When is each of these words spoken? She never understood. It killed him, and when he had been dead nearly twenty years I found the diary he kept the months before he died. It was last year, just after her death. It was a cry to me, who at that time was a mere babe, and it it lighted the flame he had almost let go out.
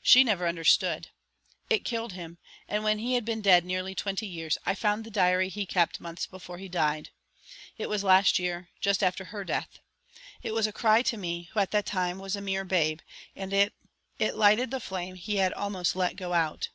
She 0.00 0.22
never 0.22 0.46
understood. 0.46 1.08
It 1.68 1.84
killed 1.84 2.12
him, 2.12 2.38
and 2.68 2.84
when 2.84 3.00
he 3.00 3.14
had 3.14 3.24
been 3.24 3.40
dead 3.40 3.64
nearly 3.64 3.96
twenty 3.96 4.28
years 4.28 4.56
I 4.64 4.76
found 4.76 5.02
the 5.02 5.10
diary 5.10 5.48
he 5.48 5.66
kept 5.66 5.96
the 5.98 6.04
months 6.04 6.24
before 6.24 6.58
he 6.58 6.68
died. 6.68 7.08
It 7.78 7.88
was 7.88 8.04
last 8.04 8.38
year, 8.38 8.68
just 8.80 9.02
after 9.02 9.24
her 9.24 9.42
death. 9.42 9.80
It 10.40 10.54
was 10.54 10.68
a 10.68 10.72
cry 10.72 11.02
to 11.02 11.16
me, 11.16 11.48
who 11.52 11.58
at 11.58 11.72
that 11.72 11.86
time 11.86 12.20
was 12.20 12.36
a 12.36 12.40
mere 12.40 12.64
babe, 12.64 13.00
and 13.34 13.52
it 13.52 13.74
it 14.20 14.36
lighted 14.36 14.70
the 14.70 14.78
flame 14.78 15.16
he 15.16 15.38
had 15.38 15.52
almost 15.52 15.96
let 15.96 16.14
go 16.14 16.32
out. 16.32 16.68